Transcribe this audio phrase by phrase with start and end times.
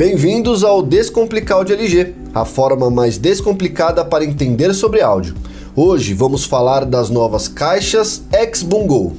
[0.00, 5.34] Bem-vindos ao Descomplicar de LG, a forma mais descomplicada para entender sobre áudio.
[5.76, 9.12] Hoje vamos falar das novas caixas X-Boom Go.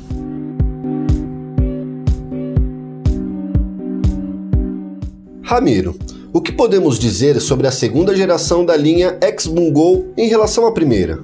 [5.43, 5.95] Ramiro,
[6.33, 10.71] o que podemos dizer sobre a segunda geração da linha X-Boom Go em relação à
[10.71, 11.19] primeira?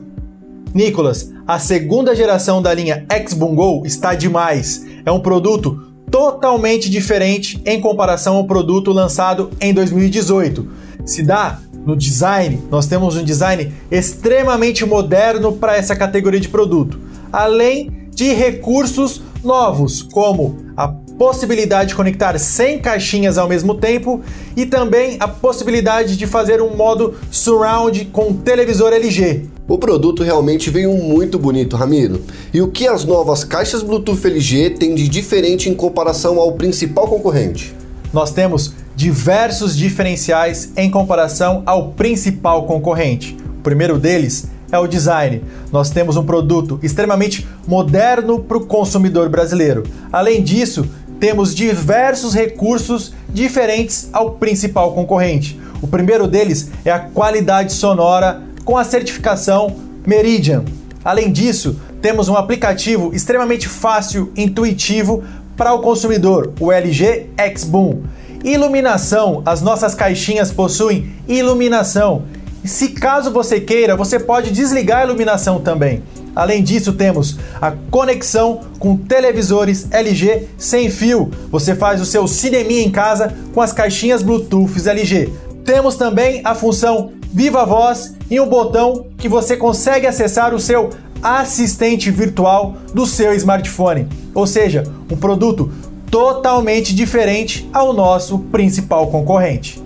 [0.71, 4.86] Nicolas, a segunda geração da linha X-Boom Go está demais.
[5.04, 5.86] É um produto
[6.18, 10.68] totalmente diferente em comparação ao produto lançado em 2018.
[11.05, 17.00] Se dá no design, nós temos um design extremamente moderno para essa categoria de produto,
[17.32, 24.20] além de recursos novos, como a possibilidade de conectar 100 caixinhas ao mesmo tempo
[24.56, 29.57] e também a possibilidade de fazer um modo surround com televisor LG.
[29.70, 32.22] O produto realmente veio muito bonito, Ramiro.
[32.53, 37.06] E o que as novas caixas Bluetooth LG têm de diferente em comparação ao principal
[37.06, 37.76] concorrente?
[38.14, 43.36] Nós temos diversos diferenciais em comparação ao principal concorrente.
[43.59, 45.44] O primeiro deles é o design.
[45.70, 49.84] Nós temos um produto extremamente moderno para o consumidor brasileiro.
[50.14, 50.88] Além disso,
[51.20, 55.59] temos diversos recursos diferentes ao principal concorrente.
[55.81, 60.66] O primeiro deles é a qualidade sonora com a certificação Meridian.
[61.02, 65.24] Além disso, temos um aplicativo extremamente fácil, intuitivo
[65.56, 68.02] para o consumidor, o LG X-Boom.
[68.44, 72.24] Iluminação, as nossas caixinhas possuem iluminação.
[72.66, 76.04] Se caso você queira, você pode desligar a iluminação também.
[76.36, 81.31] Além disso, temos a conexão com televisores LG sem fio.
[81.50, 85.31] Você faz o seu cineminha em casa com as caixinhas Bluetooth LG.
[85.64, 90.89] Temos também a função Viva Voz e um botão que você consegue acessar o seu
[91.22, 94.08] assistente virtual do seu smartphone.
[94.34, 95.72] Ou seja, um produto
[96.09, 99.81] totalmente diferente ao nosso principal concorrente.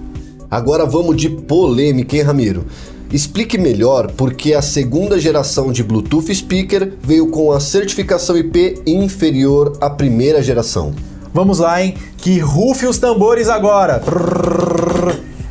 [0.50, 2.66] Agora vamos de polêmica, hein, Ramiro?
[3.11, 8.82] Explique melhor por que a segunda geração de Bluetooth Speaker veio com a certificação IP
[8.86, 10.93] inferior à primeira geração.
[11.33, 11.95] Vamos lá, hein?
[12.17, 14.02] Que rufe os tambores agora!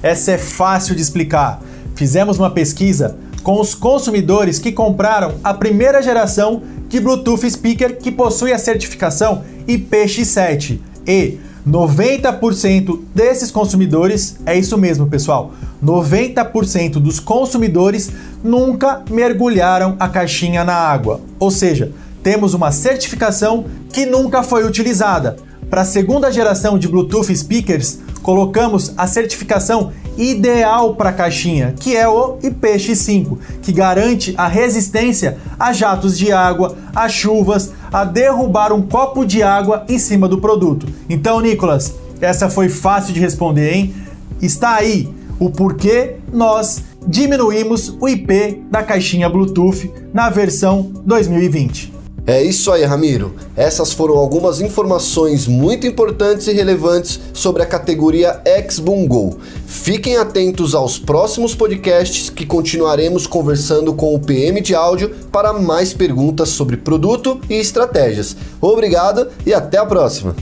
[0.03, 1.63] Essa é fácil de explicar.
[2.01, 8.11] Fizemos uma pesquisa com os consumidores que compraram a primeira geração de Bluetooth Speaker que
[8.11, 15.53] possui a certificação IPX7 e 90% desses consumidores, é isso mesmo, pessoal.
[15.85, 18.11] 90% dos consumidores
[18.43, 21.21] nunca mergulharam a caixinha na água.
[21.39, 25.37] Ou seja, temos uma certificação que nunca foi utilizada.
[25.69, 31.97] Para a segunda geração de Bluetooth speakers, colocamos a certificação ideal para a caixinha, que
[31.97, 38.73] é o IPX5, que garante a resistência a jatos de água, a chuvas, a derrubar
[38.73, 40.87] um copo de água em cima do produto.
[41.09, 43.95] Então, Nicolas, essa foi fácil de responder, hein?
[44.43, 52.00] Está aí o porquê nós diminuímos o IP da caixinha Bluetooth na versão 2020.
[52.31, 53.35] É isso aí, Ramiro.
[53.57, 59.39] Essas foram algumas informações muito importantes e relevantes sobre a categoria X-Boom Go.
[59.67, 65.93] Fiquem atentos aos próximos podcasts que continuaremos conversando com o PM de áudio para mais
[65.93, 68.37] perguntas sobre produto e estratégias.
[68.61, 70.37] Obrigado e até a próxima!